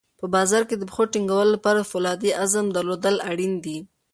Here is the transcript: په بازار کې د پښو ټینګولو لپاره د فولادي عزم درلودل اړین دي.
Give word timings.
په 0.19 0.25
بازار 0.35 0.63
کې 0.69 0.75
د 0.77 0.83
پښو 0.89 1.03
ټینګولو 1.13 1.51
لپاره 1.55 1.79
د 1.81 1.89
فولادي 1.91 2.31
عزم 2.41 2.65
درلودل 2.75 3.15
اړین 3.31 3.53
دي. 3.65 3.77